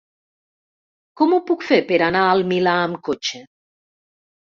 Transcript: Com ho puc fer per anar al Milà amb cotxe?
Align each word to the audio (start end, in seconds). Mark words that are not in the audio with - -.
Com 1.21 1.37
ho 1.37 1.39
puc 1.51 1.63
fer 1.69 1.79
per 1.93 2.01
anar 2.09 2.25
al 2.33 2.45
Milà 2.55 2.77
amb 2.89 3.01
cotxe? 3.11 3.47